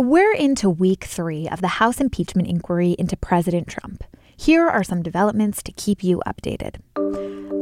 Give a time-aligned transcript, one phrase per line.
[0.00, 4.04] We're into week three of the House impeachment inquiry into President Trump.
[4.36, 6.76] Here are some developments to keep you updated.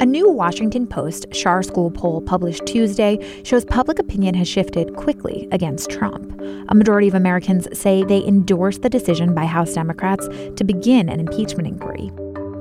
[0.02, 5.48] A new Washington Post Schar School poll published Tuesday shows public opinion has shifted quickly
[5.50, 6.38] against Trump.
[6.68, 11.20] A majority of Americans say they endorse the decision by House Democrats to begin an
[11.20, 12.10] impeachment inquiry.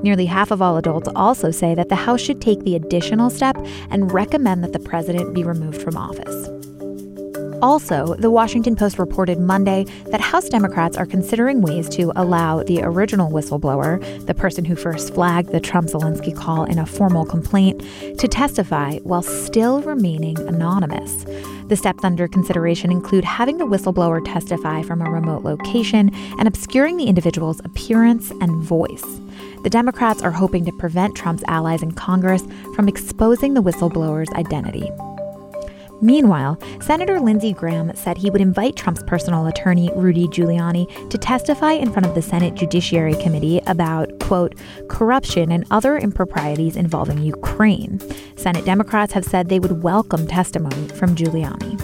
[0.02, 3.58] Nearly half of all adults also say that the House should take the additional step
[3.90, 6.55] and recommend that the president be removed from office.
[7.62, 12.82] Also, the Washington Post reported Monday that House Democrats are considering ways to allow the
[12.82, 17.82] original whistleblower, the person who first flagged the Trump Zelensky call in a formal complaint,
[18.18, 21.24] to testify while still remaining anonymous.
[21.68, 26.96] The steps under consideration include having the whistleblower testify from a remote location and obscuring
[26.96, 29.04] the individual's appearance and voice.
[29.64, 32.44] The Democrats are hoping to prevent Trump's allies in Congress
[32.74, 34.90] from exposing the whistleblower's identity.
[36.02, 41.72] Meanwhile, Senator Lindsey Graham said he would invite Trump's personal attorney, Rudy Giuliani, to testify
[41.72, 44.54] in front of the Senate Judiciary Committee about, quote,
[44.88, 48.00] corruption and other improprieties involving Ukraine.
[48.36, 51.80] Senate Democrats have said they would welcome testimony from Giuliani.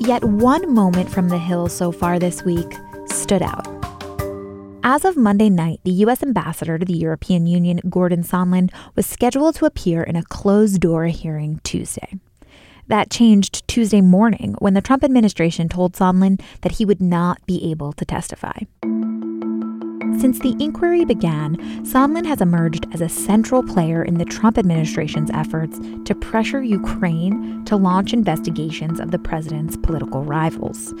[0.00, 2.74] Yet one moment from the Hill so far this week
[3.06, 3.66] stood out.
[4.84, 6.24] As of Monday night, the U.S.
[6.24, 11.06] ambassador to the European Union, Gordon Sondland, was scheduled to appear in a closed door
[11.06, 12.18] hearing Tuesday.
[12.88, 17.70] That changed Tuesday morning when the Trump administration told Sondland that he would not be
[17.70, 18.58] able to testify.
[20.18, 25.30] Since the inquiry began, Sondland has emerged as a central player in the Trump administration's
[25.30, 30.92] efforts to pressure Ukraine to launch investigations of the president's political rivals.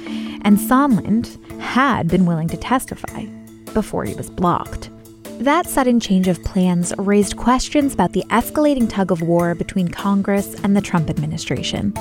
[0.42, 3.26] And Sondland had been willing to testify
[3.74, 4.88] before he was blocked.
[5.42, 10.54] That sudden change of plans raised questions about the escalating tug of war between Congress
[10.62, 11.92] and the Trump administration.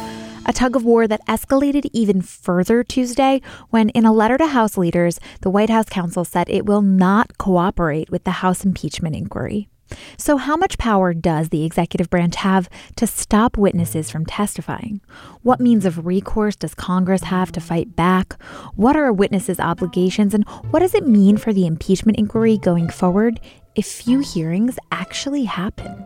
[0.46, 3.42] A tug of war that escalated even further Tuesday
[3.72, 7.40] when, in a letter to House leaders, the White House counsel said it will not
[7.40, 9.71] cooperate with the House impeachment inquiry.
[10.18, 15.02] So, how much power does the executive branch have to stop witnesses from testifying?
[15.42, 18.42] What means of recourse does Congress have to fight back?
[18.76, 20.34] What are a witness's obligations?
[20.34, 23.40] And what does it mean for the impeachment inquiry going forward
[23.76, 26.06] if few hearings actually happen?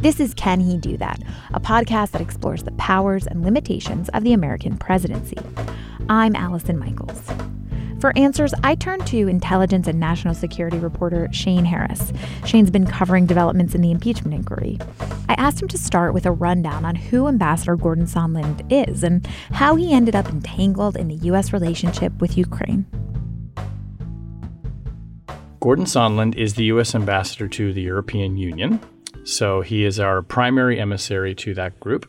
[0.00, 1.22] This is Can He Do That,
[1.54, 5.38] a podcast that explores the powers and limitations of the American presidency.
[6.08, 7.22] I'm Allison Michaels.
[8.00, 12.12] For answers, I turned to intelligence and national security reporter Shane Harris.
[12.44, 14.78] Shane's been covering developments in the impeachment inquiry.
[15.28, 19.26] I asked him to start with a rundown on who Ambassador Gordon Sondland is and
[19.50, 21.52] how he ended up entangled in the U.S.
[21.52, 22.84] relationship with Ukraine.
[25.60, 26.94] Gordon Sondland is the U.S.
[26.94, 28.78] ambassador to the European Union.
[29.24, 32.06] So he is our primary emissary to that group.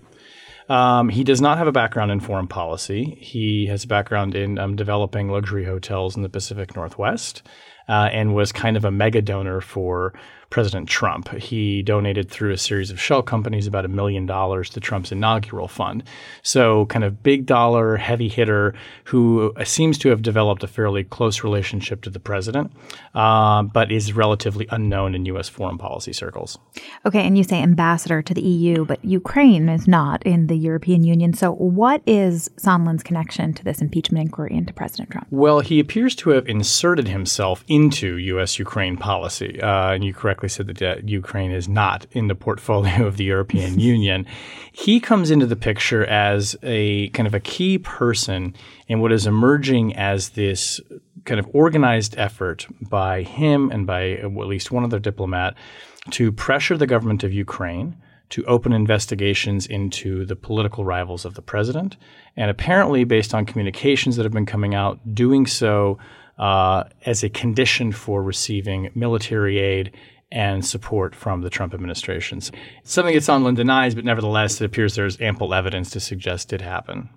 [0.69, 3.17] Um, he does not have a background in foreign policy.
[3.21, 7.41] He has a background in um, developing luxury hotels in the Pacific Northwest
[7.87, 10.13] uh, and was kind of a mega donor for
[10.49, 11.29] President Trump.
[11.35, 15.67] He donated through a series of shell companies about a million dollars to Trump's inaugural
[15.67, 16.03] fund.
[16.41, 18.73] So, kind of big dollar, heavy hitter
[19.05, 22.71] who uh, seems to have developed a fairly close relationship to the president,
[23.13, 25.49] uh, but is relatively unknown in U.S.
[25.49, 26.57] foreign policy circles.
[27.05, 31.03] Okay, and you say ambassador to the EU, but Ukraine is not in the European
[31.03, 31.33] Union.
[31.33, 35.27] So, what is Sondland's connection to this impeachment inquiry into President Trump?
[35.29, 38.57] Well, he appears to have inserted himself into U.S.
[38.57, 39.61] Ukraine policy.
[39.61, 43.23] Uh, and you correctly said that uh, Ukraine is not in the portfolio of the
[43.23, 44.25] European Union.
[44.71, 48.55] He comes into the picture as a kind of a key person
[48.87, 50.79] in what is emerging as this
[51.25, 55.55] kind of organized effort by him and by at least one other diplomat
[56.11, 57.95] to pressure the government of Ukraine
[58.29, 61.97] to open investigations into the political rivals of the president.
[62.35, 65.97] And apparently, based on communications that have been coming out, doing so
[66.37, 69.91] uh, as a condition for receiving military aid
[70.31, 72.41] and support from the Trump administration.
[72.83, 77.09] Something that Sondland denies, but nevertheless, it appears there's ample evidence to suggest it happened.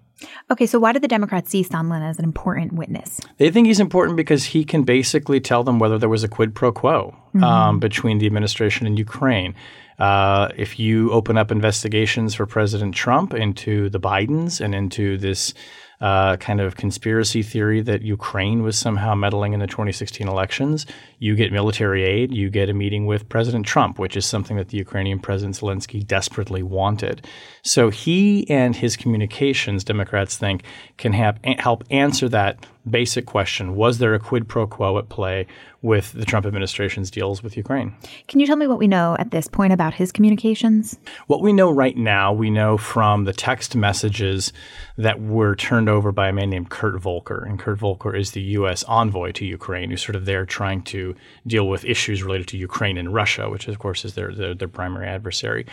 [0.50, 3.20] Okay, so why do the Democrats see Sondland as an important witness?
[3.38, 6.54] They think he's important because he can basically tell them whether there was a quid
[6.54, 7.42] pro quo mm-hmm.
[7.42, 9.54] um, between the administration and Ukraine.
[9.98, 15.52] Uh, if you open up investigations for President Trump into the Bidens and into this
[16.00, 20.86] uh, kind of conspiracy theory that Ukraine was somehow meddling in the 2016 elections.
[21.18, 24.68] You get military aid, you get a meeting with President Trump, which is something that
[24.68, 27.26] the Ukrainian President Zelensky desperately wanted.
[27.62, 30.62] So he and his communications, Democrats think,
[30.96, 35.46] can help answer that basic question Was there a quid pro quo at play
[35.82, 37.94] with the Trump administration's deals with Ukraine?
[38.28, 40.98] Can you tell me what we know at this point about his communications?
[41.26, 44.52] What we know right now, we know from the text messages
[44.98, 47.42] that were turned over by a man named Kurt Volker.
[47.44, 48.84] And Kurt Volker is the U.S.
[48.84, 51.14] envoy to Ukraine, who's sort of there trying to
[51.46, 54.68] deal with issues related to Ukraine and Russia, which, of course, is their, their, their
[54.68, 55.64] primary adversary.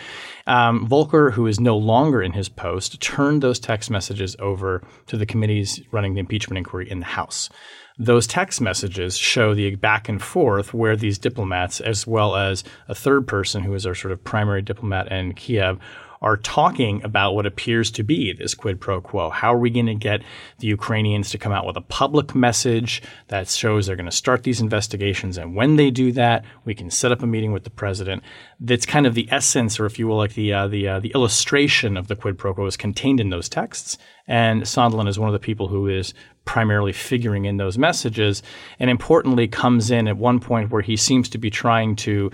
[0.46, 5.18] Um, Volker, who is no longer in his post, turned those text messages over to
[5.18, 7.50] the committees running the impeachment inquiry in the House.
[7.98, 12.94] Those text messages show the back and forth where these diplomats, as well as a
[12.94, 15.78] third person who is our sort of primary diplomat in Kiev,
[16.20, 19.30] are talking about what appears to be this quid pro quo.
[19.30, 20.22] How are we going to get
[20.58, 24.42] the Ukrainians to come out with a public message that shows they're going to start
[24.42, 25.38] these investigations?
[25.38, 28.22] And when they do that, we can set up a meeting with the president.
[28.60, 31.12] That's kind of the essence, or if you will, like the uh, the uh, the
[31.14, 33.98] illustration of the quid pro quo is contained in those texts.
[34.26, 36.12] And Sondland is one of the people who is
[36.44, 38.42] primarily figuring in those messages,
[38.78, 42.30] and importantly, comes in at one point where he seems to be trying to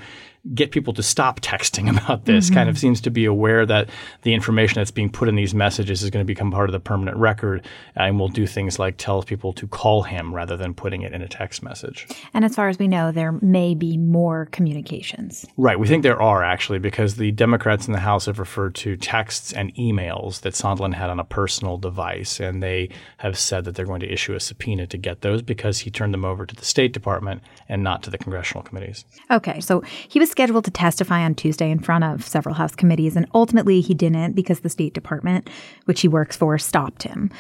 [0.53, 2.55] get people to stop texting about this, mm-hmm.
[2.55, 3.89] kind of seems to be aware that
[4.23, 6.81] the information that's being put in these messages is going to become part of the
[6.81, 11.03] permanent record and will do things like tell people to call him rather than putting
[11.03, 12.07] it in a text message.
[12.35, 15.47] And as far as we know, there may be more communications.
[15.57, 15.79] Right.
[15.79, 19.53] We think there are actually because the Democrats in the House have referred to texts
[19.53, 22.41] and emails that Sondland had on a personal device.
[22.41, 25.81] And they have said that they're going to issue a subpoena to get those because
[25.81, 29.05] he turned them over to the State Department and not to the congressional committees.
[29.31, 29.61] Okay.
[29.61, 33.25] So he was scheduled to testify on Tuesday in front of several House committees, and
[33.33, 35.49] ultimately he didn't because the State Department,
[35.85, 37.31] which he works for, stopped him.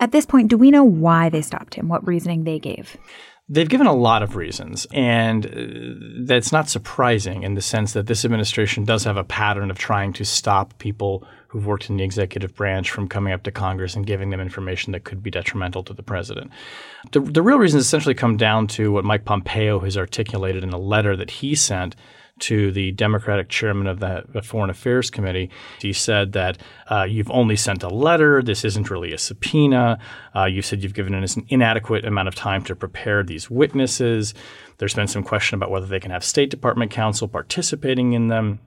[0.00, 1.88] At this point, do we know why they stopped him?
[1.88, 2.98] What reasoning they gave?
[3.48, 8.06] They've given a lot of reasons, and uh, that's not surprising in the sense that
[8.06, 12.02] this administration does have a pattern of trying to stop people who've worked in the
[12.02, 15.82] executive branch from coming up to Congress and giving them information that could be detrimental
[15.84, 16.50] to the president.
[17.10, 20.78] The, the real reasons essentially come down to what Mike Pompeo has articulated in a
[20.78, 21.94] letter that he sent
[22.38, 25.50] to the Democratic chairman of the, Foreign Affairs Committee.
[25.78, 26.56] He said that
[26.90, 28.42] uh, you've only sent a letter.
[28.42, 29.98] This isn't really a subpoena.
[30.34, 34.32] Uh, you said you've given us an inadequate amount of time to prepare these witnesses.
[34.78, 38.58] There's been some question about whether they can have State Department counsel participating in them.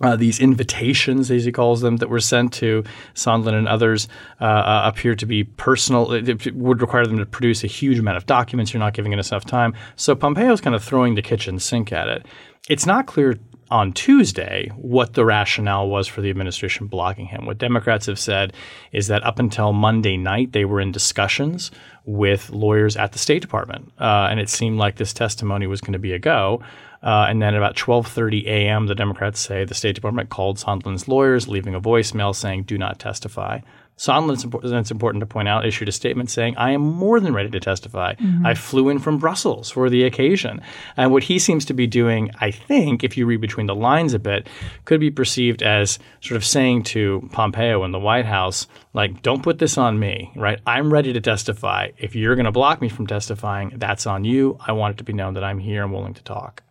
[0.00, 2.84] Uh, these invitations, as he calls them, that were sent to
[3.14, 4.06] Sondland and others
[4.40, 6.12] uh, uh, appear to be personal.
[6.12, 8.72] It, it, would require them to produce a huge amount of documents.
[8.72, 9.74] You're not giving it enough time.
[9.96, 12.26] So Pompeo's kind of throwing the kitchen sink at it.
[12.68, 13.38] It's not clear
[13.70, 17.46] on Tuesday what the rationale was for the administration blocking him.
[17.46, 18.52] What Democrats have said
[18.92, 21.70] is that up until Monday night, they were in discussions
[22.04, 25.92] with lawyers at the State Department, uh, and it seemed like this testimony was going
[25.92, 26.62] to be a go.
[27.02, 31.46] Uh, and then about 12:30 a.m., the Democrats say the State Department called Sondland's lawyers,
[31.46, 33.60] leaving a voicemail saying, "Do not testify."
[33.98, 37.50] Sondland, it's important to point out, issued a statement saying, I am more than ready
[37.50, 38.14] to testify.
[38.14, 38.46] Mm-hmm.
[38.46, 40.62] I flew in from Brussels for the occasion.
[40.96, 44.14] And what he seems to be doing, I think, if you read between the lines
[44.14, 44.46] a bit,
[44.84, 49.42] could be perceived as sort of saying to Pompeo in the White House, like, don't
[49.42, 50.60] put this on me, right?
[50.64, 51.88] I'm ready to testify.
[51.98, 54.58] If you're going to block me from testifying, that's on you.
[54.60, 56.62] I want it to be known that I'm here and willing to talk.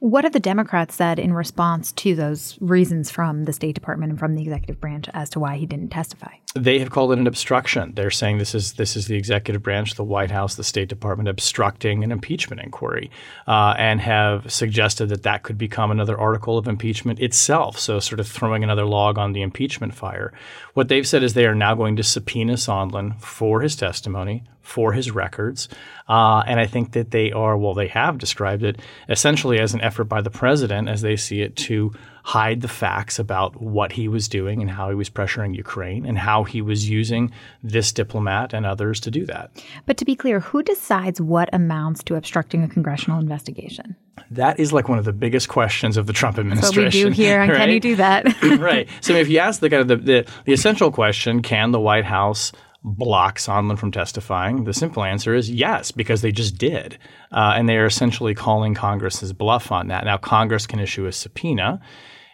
[0.00, 4.18] What have the Democrats said in response to those reasons from the State Department and
[4.18, 6.32] from the executive branch as to why he didn't testify?
[6.54, 7.92] They have called it an obstruction.
[7.94, 11.28] They're saying this is this is the executive branch, the White House, the State Department
[11.28, 13.10] obstructing an impeachment inquiry,
[13.46, 17.78] uh, and have suggested that that could become another article of impeachment itself.
[17.78, 20.32] So, sort of throwing another log on the impeachment fire.
[20.74, 24.92] What they've said is they are now going to subpoena Sondland for his testimony, for
[24.92, 25.68] his records.
[26.08, 29.80] Uh, and I think that they are, well, they have described it essentially as an
[29.80, 34.06] effort by the president, as they see it, to hide the facts about what he
[34.06, 38.52] was doing and how he was pressuring Ukraine and how he was using this diplomat
[38.52, 39.50] and others to do that.
[39.86, 43.96] But to be clear, who decides what amounts to obstructing a congressional investigation?
[44.30, 46.84] That is like one of the biggest questions of the Trump administration.
[46.84, 47.58] That's we do here, and right?
[47.58, 48.42] can you do that?
[48.60, 48.88] right.
[49.00, 52.04] So if you ask the kind of the, the, the essential question, can the White
[52.04, 54.64] House block Sondland from testifying?
[54.64, 56.98] The simple answer is yes, because they just did.
[57.32, 60.04] Uh, and they are essentially calling Congress's bluff on that.
[60.04, 61.80] Now, Congress can issue a subpoena.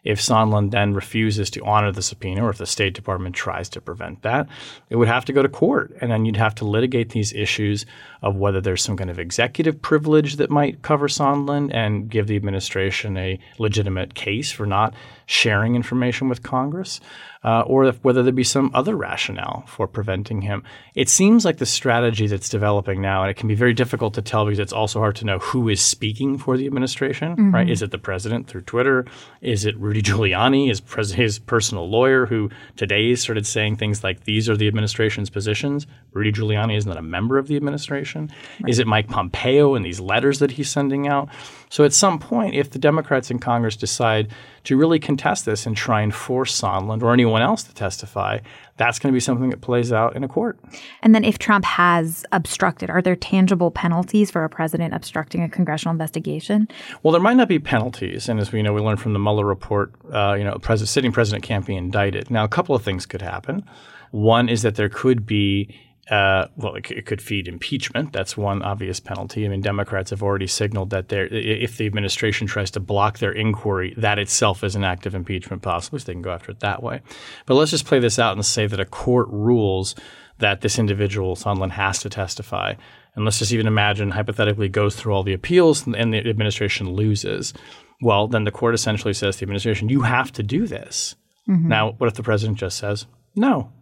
[0.05, 3.81] If Sondland then refuses to honor the subpoena, or if the State Department tries to
[3.81, 4.47] prevent that,
[4.89, 5.97] it would have to go to court.
[6.01, 7.85] And then you'd have to litigate these issues
[8.23, 12.37] of whether there's some kind of executive privilege that might cover Sondland and give the
[12.37, 14.95] administration a legitimate case for not
[15.27, 17.01] sharing information with Congress
[17.47, 20.65] uh, or if, whether there be some other rationale for preventing him.
[20.95, 24.23] It seems like the strategy that's developing now, and it can be very difficult to
[24.23, 27.55] tell because it's also hard to know who is speaking for the administration, mm-hmm.
[27.55, 27.71] right?
[27.71, 29.07] Is it the president through Twitter?
[29.43, 34.25] Is it Rudy Giuliani, his, pres- his personal lawyer, who today started saying things like,
[34.25, 35.87] these are the administration's positions?
[36.13, 38.33] Rudy Giuliani is not a member of the administration.
[38.61, 38.71] Right.
[38.71, 41.29] Is it Mike Pompeo and these letters that he's sending out?
[41.69, 44.33] So at some point, if the Democrats in Congress decide
[44.67, 48.41] to really contest this and try and force Sondland or anyone else to testify,
[48.77, 50.59] that's going to be something that plays out in a court.
[51.03, 55.49] And then if Trump has obstructed, are there tangible penalties for a president obstructing a
[55.49, 56.67] congressional investigation?
[57.05, 58.29] Well, there might not be penalties.
[58.29, 61.13] And as we know, we learned from the Mueller report, uh, you know, president, sitting
[61.13, 62.29] president can't be indicted.
[62.29, 63.65] Now, a couple of things could happen.
[64.11, 65.73] One is that there could be
[66.11, 68.13] uh, well, it, it, could feed impeachment.
[68.13, 69.45] That's one obvious penalty.
[69.45, 73.93] I mean, Democrats have already signaled that if the administration tries to block their inquiry,
[73.97, 76.81] that itself is an act of impeachment, possibly, so they can go after it that
[76.81, 77.01] way.
[77.45, 79.97] But let's just play this out and say that a court rules
[80.39, 82.75] that this individual, Sondland, has to testify.
[83.17, 87.53] And let's just even imagine, hypothetically, goes through all the appeals and the administration loses.
[88.01, 91.17] Well, then the court essentially says to the administration, you have to do this.
[91.49, 91.69] Mm-hmm.
[91.69, 93.73] Now, what if the president just says, no,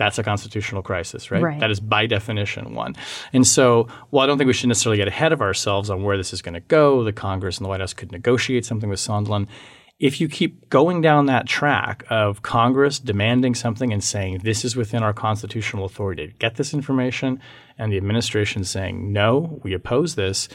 [0.00, 1.42] that's a constitutional crisis, right?
[1.42, 1.60] right?
[1.60, 2.96] That is by definition one.
[3.34, 6.16] And so, while I don't think we should necessarily get ahead of ourselves on where
[6.16, 8.98] this is going to go, the Congress and the White House could negotiate something with
[8.98, 9.46] Sondland.
[9.98, 14.74] If you keep going down that track of Congress demanding something and saying this is
[14.74, 17.38] within our constitutional authority to get this information,
[17.76, 20.48] and the administration saying no, we oppose this,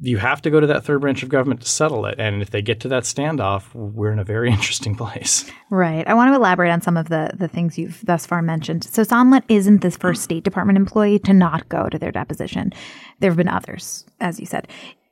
[0.00, 2.18] you have to go to that third branch of government to settle it.
[2.18, 5.50] And if they get to that standoff, we're in a very interesting place.
[5.70, 6.06] Right.
[6.06, 8.84] I want to elaborate on some of the, the things you've thus far mentioned.
[8.84, 12.72] So Sondland isn't the first State Department employee to not go to their deposition.
[13.18, 14.68] There have been others, as you said.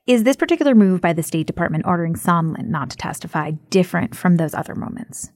[0.06, 4.36] Is this particular move by the State Department ordering Sondland not to testify different from
[4.36, 5.30] those other moments?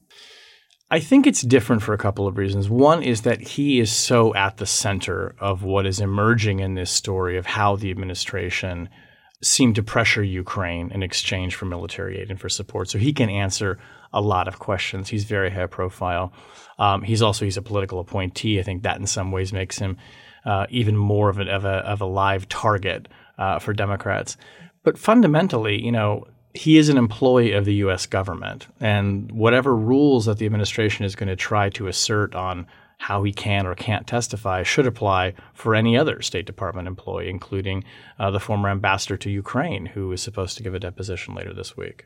[0.89, 2.69] I think it's different for a couple of reasons.
[2.69, 6.91] One is that he is so at the center of what is emerging in this
[6.91, 8.89] story of how the administration–
[9.43, 12.89] seem to pressure Ukraine in exchange for military aid and for support.
[12.89, 13.77] So he can answer
[14.13, 15.09] a lot of questions.
[15.09, 16.33] He's very high profile.
[16.79, 18.59] Um, he's also he's a political appointee.
[18.59, 19.97] I think that in some ways makes him
[20.45, 23.07] uh, even more of, a, of, a, of a live target
[23.37, 24.37] uh, for Democrats.
[24.83, 28.05] But fundamentally, you know, he is an employee of the U.S.
[28.05, 32.67] government, and whatever rules that the administration is going to try to assert on
[33.03, 37.83] how he can or can't testify should apply for any other State Department employee, including
[38.17, 41.75] uh, the former ambassador to Ukraine, who is supposed to give a deposition later this
[41.75, 42.05] week.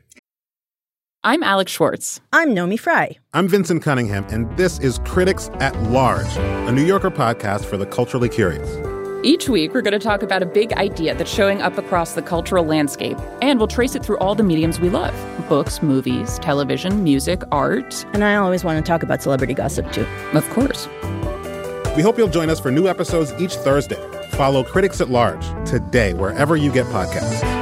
[1.23, 2.19] I'm Alex Schwartz.
[2.33, 3.17] I'm Naomi Fry.
[3.33, 7.85] I'm Vinson Cunningham, and this is Critics at Large, a New Yorker podcast for the
[7.85, 8.86] culturally curious.
[9.23, 12.21] Each week, we're going to talk about a big idea that's showing up across the
[12.21, 15.13] cultural landscape, and we'll trace it through all the mediums we love
[15.49, 18.05] books, movies, television, music, art.
[18.13, 20.05] And I always want to talk about celebrity gossip, too.
[20.33, 20.87] Of course.
[21.95, 23.97] We hope you'll join us for new episodes each Thursday.
[24.31, 27.56] Follow Critics at Large today, wherever you get podcasts.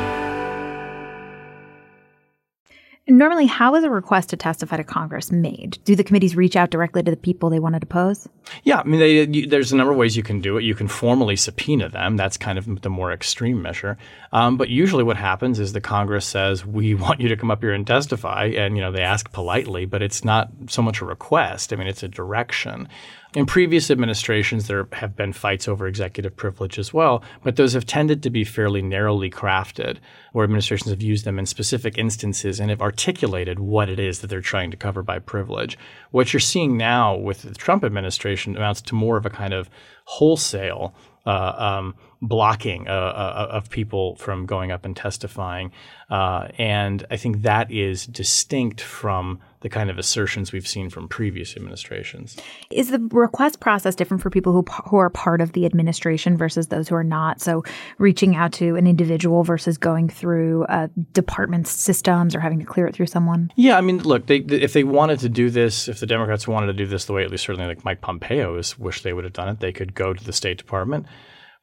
[3.07, 5.77] Normally, how is a request to testify to Congress made?
[5.83, 8.27] Do the committees reach out directly to the people they want to depose?
[8.63, 10.63] Yeah, I mean, they, you, there's a number of ways you can do it.
[10.63, 12.17] You can formally subpoena them.
[12.17, 13.99] That's kind of the more extreme measure.
[14.33, 17.61] Um, but usually, what happens is the Congress says, "We want you to come up
[17.61, 21.05] here and testify," and you know they ask politely, but it's not so much a
[21.05, 21.73] request.
[21.73, 22.87] I mean, it's a direction.
[23.35, 27.85] In previous administrations, there have been fights over executive privilege as well, but those have
[27.85, 29.97] tended to be fairly narrowly crafted,
[30.31, 34.27] where administrations have used them in specific instances and have articulated what it is that
[34.27, 35.77] they're trying to cover by privilege.
[36.11, 39.69] What you're seeing now with the Trump administration amounts to more of a kind of
[40.05, 45.71] wholesale uh, um, blocking uh, uh, of people from going up and testifying.
[46.09, 51.07] Uh, and I think that is distinct from the kind of assertions we've seen from
[51.07, 52.37] previous administrations.
[52.69, 56.67] Is the request process different for people who, who are part of the administration versus
[56.67, 57.41] those who are not?
[57.41, 57.63] So
[57.97, 62.85] reaching out to an individual versus going through a department's systems or having to clear
[62.85, 63.51] it through someone?
[63.55, 66.67] Yeah, I mean, look, they, if they wanted to do this, if the Democrats wanted
[66.67, 69.23] to do this the way at least certainly like Mike Pompeo is, wish they would
[69.23, 71.07] have done it, they could go to the State Department–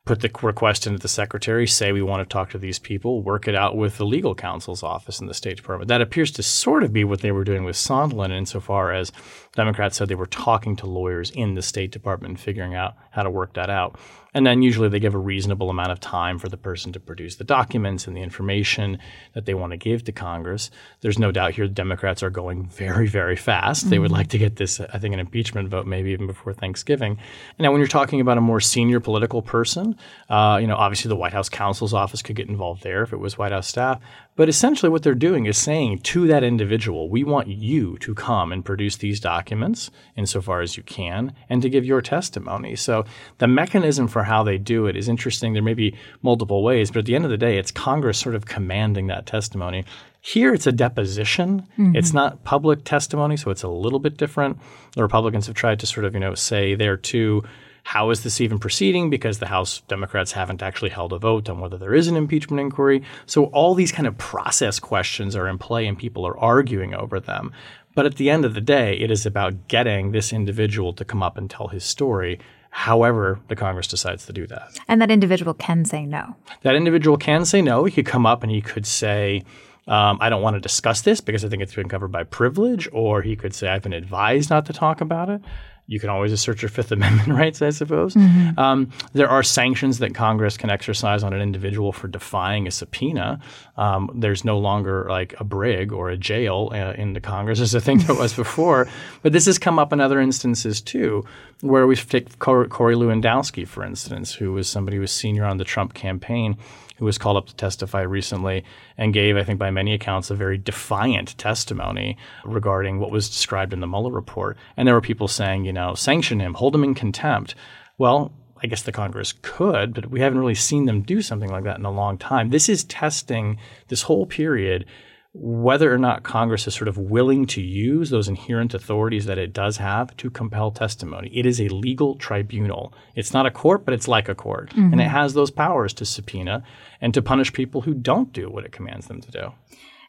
[0.05, 3.47] put the request into the secretary, say we want to talk to these people, work
[3.47, 5.89] it out with the legal counsel's office in the State Department.
[5.89, 9.13] That appears to sort of be what they were doing with Sondland insofar as
[9.55, 13.23] Democrats said they were talking to lawyers in the State Department and figuring out how
[13.23, 13.97] to work that out.
[14.35, 17.37] And then usually they give a reasonable amount of time for the person to produce
[17.37, 18.99] the documents and the information
[19.35, 20.71] that they want to give to Congress.
[21.01, 23.83] There's no doubt here the Democrats are going very, very fast.
[23.83, 23.91] Mm-hmm.
[23.91, 27.19] They would like to get this, I think, an impeachment vote maybe even before Thanksgiving.
[27.59, 29.97] Now, when you're talking about a more senior political person,
[30.31, 33.19] uh, you know, obviously the White House counsel's office could get involved there if it
[33.19, 34.01] was White House staff.
[34.35, 38.51] But essentially, what they're doing is saying to that individual, we want you to come
[38.51, 42.75] and produce these documents insofar as you can and to give your testimony.
[42.75, 43.05] So
[43.39, 45.53] the mechanism for how they do it is interesting.
[45.53, 48.35] There may be multiple ways, but at the end of the day, it's Congress sort
[48.35, 49.85] of commanding that testimony.
[50.21, 51.63] Here, it's a deposition.
[51.79, 51.97] Mm-hmm.
[51.97, 54.59] It's not public testimony, so it's a little bit different.
[54.95, 57.43] The Republicans have tried to sort of, you know, say there too
[57.85, 59.11] how is this even proceeding?
[59.11, 62.61] Because the House Democrats haven't actually held a vote on whether there is an impeachment
[62.61, 63.03] inquiry.
[63.27, 67.19] So all these kind of process questions are in play and people are arguing over
[67.19, 67.53] them.
[67.95, 71.23] But at the end of the day, it is about getting this individual to come
[71.23, 72.39] up and tell his story
[72.73, 74.79] however the Congress decides to do that.
[74.89, 76.35] And that individual can say no.
[76.63, 77.85] That individual can say no.
[77.85, 79.43] He could come up and he could say,
[79.87, 82.89] um, I don't want to discuss this because I think it's been covered by privilege,
[82.93, 85.43] or he could say, I've been advised not to talk about it
[85.87, 88.15] you can always assert your Fifth Amendment rights, I suppose.
[88.15, 88.59] Mm-hmm.
[88.59, 93.41] Um, there are sanctions that Congress can exercise on an individual for defying a subpoena.
[93.77, 97.75] Um, there's no longer like a brig or a jail uh, in the Congress as
[97.75, 98.89] I think there was before.
[99.23, 101.25] But this has come up in other instances too,
[101.61, 105.65] where we take Corey Lewandowski, for instance, who was somebody who was senior on the
[105.65, 106.57] Trump campaign
[107.03, 108.63] who was called up to testify recently
[108.97, 113.73] and gave, I think, by many accounts, a very defiant testimony regarding what was described
[113.73, 114.57] in the Mueller report.
[114.77, 117.57] And there were people saying, you know, sanction him, hold him in contempt.
[117.99, 118.31] Well,
[118.63, 121.81] I guess the Congress could, but we haven't really seen them do something like that
[121.81, 122.51] in a long time.
[122.51, 124.87] This is testing this whole period
[125.35, 129.55] whether or not Congress is sort of willing to use those inherent authorities that it
[129.55, 131.31] does have to compel testimony.
[131.33, 132.93] It is a legal tribunal.
[133.15, 134.71] It's not a court, but it's like a court.
[134.71, 134.93] Mm-hmm.
[134.93, 136.63] And it has those powers to subpoena
[137.01, 139.53] and to punish people who don't do what it commands them to do.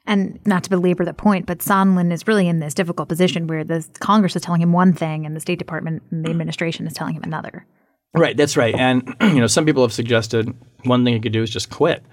[0.06, 3.64] And not to belabor the point, but Sondland is really in this difficult position where
[3.64, 6.94] the Congress is telling him one thing and the State Department and the administration is
[6.94, 7.66] telling him another.
[8.14, 8.76] Right, that's right.
[8.76, 10.54] And you know, some people have suggested
[10.84, 12.04] one thing he could do is just quit.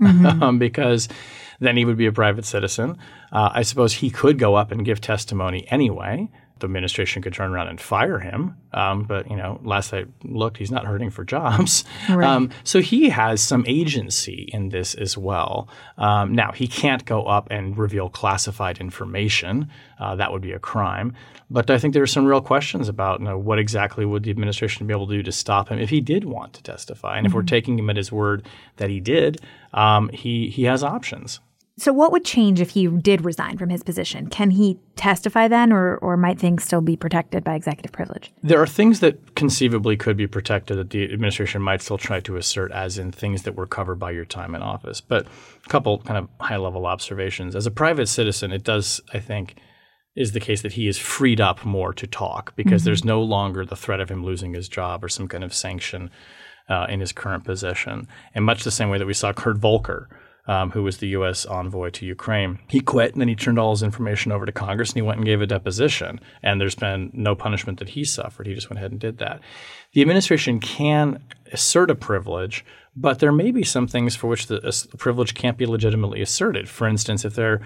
[0.00, 0.42] Mm-hmm.
[0.42, 1.08] um, because
[1.60, 2.98] then he would be a private citizen.
[3.32, 6.28] Uh, I suppose he could go up and give testimony anyway.
[6.58, 8.54] The administration could turn around and fire him.
[8.72, 11.84] Um, but you know, last I looked, he's not hurting for jobs.
[12.08, 12.26] Right.
[12.26, 15.68] Um, so he has some agency in this as well.
[15.96, 19.70] Um, now he can't go up and reveal classified information.
[19.98, 21.14] Uh, that would be a crime.
[21.50, 24.30] But I think there are some real questions about you know, what exactly would the
[24.30, 27.16] administration be able to do to stop him if he did want to testify.
[27.16, 27.26] And mm-hmm.
[27.26, 27.46] if we're mm-hmm.
[27.46, 28.46] taking him at his word
[28.76, 29.40] that he did,
[29.72, 31.40] um, he he has options.
[31.80, 34.26] So, what would change if he did resign from his position?
[34.26, 38.30] Can he testify then, or, or might things still be protected by executive privilege?
[38.42, 42.36] There are things that conceivably could be protected that the administration might still try to
[42.36, 45.00] assert, as in things that were covered by your time in office.
[45.00, 45.26] But
[45.64, 47.56] a couple kind of high level observations.
[47.56, 49.56] As a private citizen, it does, I think,
[50.14, 52.88] is the case that he is freed up more to talk because mm-hmm.
[52.88, 56.10] there's no longer the threat of him losing his job or some kind of sanction
[56.68, 58.06] uh, in his current position.
[58.34, 60.10] In much the same way that we saw Kurt Volker
[60.50, 61.46] um, who was the U.S.
[61.46, 62.58] envoy to Ukraine.
[62.66, 65.18] He quit and then he turned all his information over to Congress and he went
[65.18, 66.18] and gave a deposition.
[66.42, 68.48] And there's been no punishment that he suffered.
[68.48, 69.40] He just went ahead and did that.
[69.92, 72.64] The administration can assert a privilege,
[72.96, 76.68] but there may be some things for which the, privilege can't be legitimately asserted.
[76.68, 77.60] For instance, if there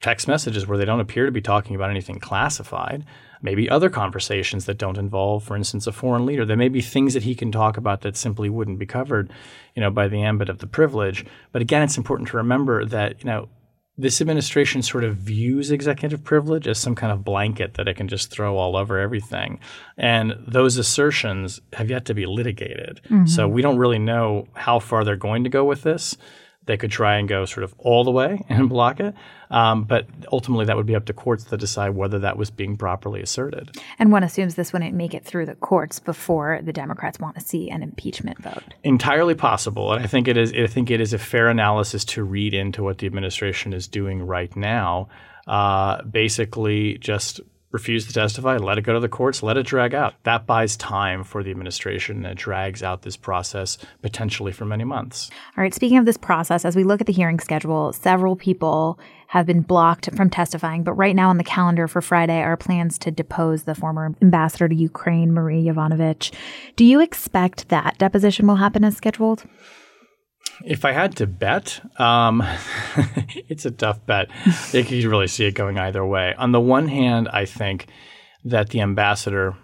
[0.00, 3.04] text messages where they don't appear to be talking about anything classified,
[3.42, 6.44] maybe other conversations that don't involve, for instance, a foreign leader.
[6.44, 9.32] There may be things that he can talk about that simply wouldn't be covered,
[9.74, 11.24] you know, by the ambit of the privilege.
[11.52, 13.48] But again, it's important to remember that, you know,
[13.98, 18.08] this administration sort of views executive privilege as some kind of blanket that it can
[18.08, 19.58] just throw all over everything.
[19.96, 23.00] And those assertions have yet to be litigated.
[23.04, 23.26] Mm-hmm.
[23.26, 26.16] So we don't really know how far they're going to go with this.
[26.66, 29.14] They could try and go sort of all the way and block it.
[29.48, 32.76] Um, but ultimately, that would be up to courts to decide whether that was being
[32.76, 33.78] properly asserted.
[33.98, 37.40] And one assumes this wouldn't make it through the courts before the Democrats want to
[37.40, 38.74] see an impeachment vote.
[38.82, 40.52] Entirely possible, and I think it is.
[40.52, 44.22] I think it is a fair analysis to read into what the administration is doing
[44.22, 45.08] right now.
[45.46, 47.40] Uh, basically, just
[47.72, 50.14] refuse to testify, let it go to the courts, let it drag out.
[50.22, 54.84] That buys time for the administration and it drags out this process potentially for many
[54.84, 55.30] months.
[55.56, 58.98] All right, speaking of this process, as we look at the hearing schedule, several people
[59.28, 62.96] have been blocked from testifying, but right now on the calendar for Friday are plans
[62.98, 66.32] to depose the former ambassador to Ukraine, Marie Yovanovitch.
[66.76, 69.44] Do you expect that deposition will happen as scheduled?
[70.64, 72.42] If I had to bet, um,
[73.48, 74.28] it's a tough bet.
[74.72, 76.34] you can really see it going either way.
[76.38, 77.86] On the one hand, I think
[78.44, 79.56] that the ambassador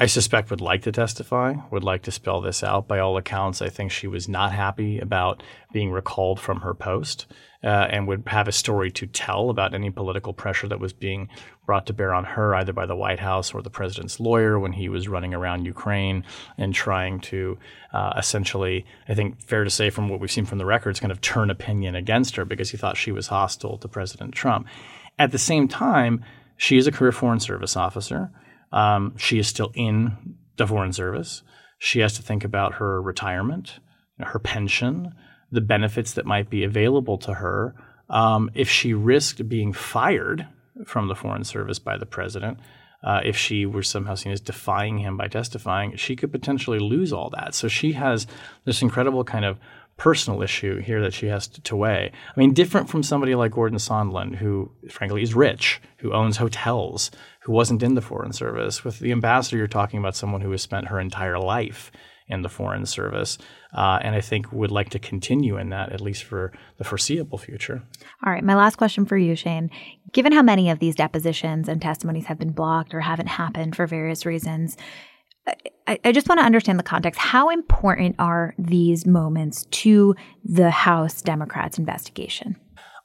[0.00, 2.88] I suspect would like to testify, would like to spell this out.
[2.88, 5.42] By all accounts, I think she was not happy about
[5.74, 7.26] being recalled from her post
[7.62, 11.28] uh, and would have a story to tell about any political pressure that was being
[11.66, 14.72] brought to bear on her, either by the White House or the president's lawyer when
[14.72, 16.24] he was running around Ukraine
[16.56, 17.58] and trying to
[17.92, 21.12] uh, essentially, I think, fair to say from what we've seen from the records, kind
[21.12, 24.66] of turn opinion against her because he thought she was hostile to President Trump.
[25.18, 26.24] At the same time,
[26.56, 28.30] she is a career Foreign Service officer.
[28.72, 31.42] Um, she is still in the Foreign Service.
[31.78, 33.80] She has to think about her retirement,
[34.18, 35.14] her pension,
[35.52, 37.74] the benefits that might be available to her
[38.08, 40.46] um, if she risked being fired
[40.84, 42.58] from the Foreign Service by the president.
[43.02, 47.12] Uh, if she were somehow seen as defying him by testifying, she could potentially lose
[47.12, 47.54] all that.
[47.54, 48.26] So she has
[48.64, 49.58] this incredible kind of
[49.96, 52.10] personal issue here that she has to, to, weigh.
[52.14, 57.10] I mean, different from somebody like Gordon Sondland, who frankly is rich, who owns hotels,
[57.40, 58.82] who wasn't in the Foreign Service.
[58.82, 61.90] With the ambassador, you're talking about someone who has spent her entire life
[62.30, 63.38] in the Foreign Service,
[63.74, 67.38] uh, and I think would like to continue in that at least for the foreseeable
[67.38, 67.82] future.
[68.24, 69.70] All right, my last question for you, Shane.
[70.12, 73.86] Given how many of these depositions and testimonies have been blocked or haven't happened for
[73.86, 74.76] various reasons,
[75.86, 77.20] I, I just want to understand the context.
[77.20, 80.14] How important are these moments to
[80.44, 82.56] the House Democrats' investigation?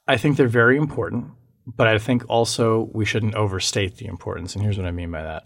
[0.06, 1.26] I think they're very important,
[1.66, 4.54] but I think also we shouldn't overstate the importance.
[4.54, 5.44] And here's what I mean by that.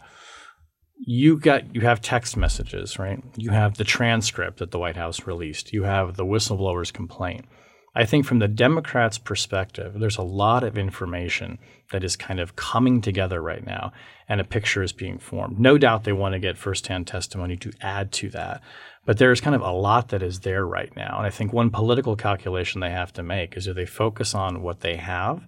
[1.02, 3.22] You got you have text messages, right?
[3.36, 5.72] You have the transcript that the White House released.
[5.72, 7.46] You have the whistleblower's complaint.
[7.94, 11.58] I think from the Democrats' perspective, there's a lot of information
[11.90, 13.92] that is kind of coming together right now,
[14.28, 15.58] and a picture is being formed.
[15.58, 18.62] No doubt they want to get firsthand testimony to add to that.
[19.04, 21.16] But there's kind of a lot that is there right now.
[21.16, 24.62] And I think one political calculation they have to make is do they focus on
[24.62, 25.42] what they have?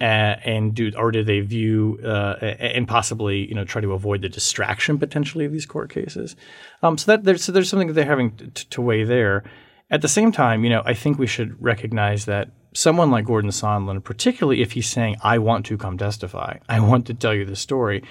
[0.00, 4.22] And, and do or do they view uh, and possibly you know try to avoid
[4.22, 6.36] the distraction potentially of these court cases?
[6.82, 9.44] Um, so that there's so there's something that they're having to, to weigh there.
[9.90, 13.50] At the same time, you know, I think we should recognize that someone like Gordon
[13.50, 17.44] Sondland, particularly if he's saying, I want to come testify, I want to tell you
[17.44, 18.04] the story,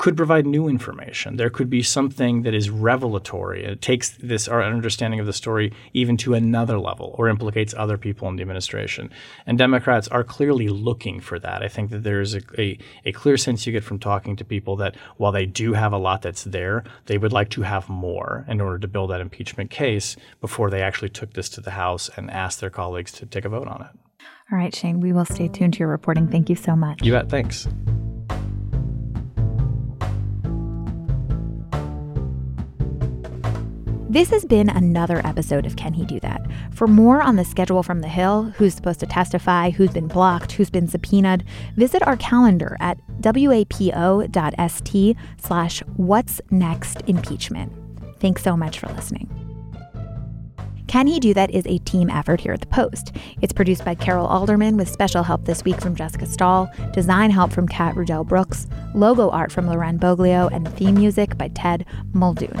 [0.00, 1.36] could provide new information.
[1.36, 3.66] There could be something that is revelatory.
[3.66, 7.98] It takes this our understanding of the story even to another level or implicates other
[7.98, 9.10] people in the administration.
[9.44, 11.62] And Democrats are clearly looking for that.
[11.62, 14.74] I think that there's a, a, a clear sense you get from talking to people
[14.76, 18.46] that while they do have a lot that's there, they would like to have more
[18.48, 22.08] in order to build that impeachment case before they actually took this to the House
[22.16, 24.24] and asked their colleagues to take a vote on it.
[24.50, 26.26] All right, Shane, we will stay tuned to your reporting.
[26.26, 27.02] Thank you so much.
[27.02, 27.28] You bet.
[27.28, 27.68] Thanks.
[34.10, 36.44] This has been another episode of Can He Do That?
[36.72, 40.50] For more on the schedule from the Hill, who's supposed to testify, who's been blocked,
[40.50, 41.44] who's been subpoenaed,
[41.76, 44.26] visit our calendar at wapo.st
[45.40, 47.72] slash what's next impeachment.
[48.18, 49.28] Thanks so much for listening.
[50.88, 53.14] Can He Do That is a team effort here at The Post.
[53.42, 57.52] It's produced by Carol Alderman with special help this week from Jessica Stahl, design help
[57.52, 62.60] from Kat Rudell Brooks, logo art from Loren Boglio, and theme music by Ted Muldoon.